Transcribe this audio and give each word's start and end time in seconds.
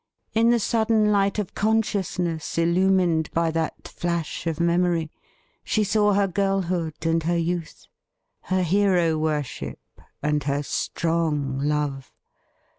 In 0.33 0.49
the 0.49 0.57
sudden 0.57 1.11
light 1.11 1.37
of 1.37 1.53
consciousness 1.53 2.57
illumined 2.57 3.29
by 3.33 3.51
that 3.51 3.87
flash 3.87 4.47
of 4.47 4.59
memory, 4.59 5.11
she 5.63 5.83
saw 5.83 6.13
her 6.13 6.27
girlhood 6.27 6.95
and 7.05 7.21
her 7.21 7.37
youth— 7.37 7.85
^her 8.49 8.63
hero 8.63 9.19
worship 9.19 9.79
and 10.23 10.41
her 10.45 10.63
strong 10.63 11.59
love. 11.59 12.11